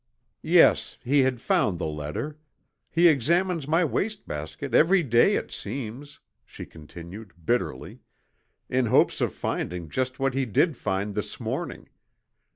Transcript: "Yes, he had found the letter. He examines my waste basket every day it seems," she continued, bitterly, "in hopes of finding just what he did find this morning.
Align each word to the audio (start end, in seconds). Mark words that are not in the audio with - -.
"Yes, 0.41 0.97
he 1.03 1.19
had 1.19 1.39
found 1.39 1.77
the 1.77 1.85
letter. 1.85 2.39
He 2.89 3.07
examines 3.07 3.67
my 3.67 3.85
waste 3.85 4.27
basket 4.27 4.73
every 4.73 5.03
day 5.03 5.35
it 5.35 5.51
seems," 5.51 6.19
she 6.43 6.65
continued, 6.65 7.33
bitterly, 7.45 7.99
"in 8.67 8.87
hopes 8.87 9.21
of 9.21 9.31
finding 9.31 9.89
just 9.89 10.17
what 10.19 10.33
he 10.33 10.47
did 10.47 10.75
find 10.75 11.13
this 11.13 11.39
morning. 11.39 11.87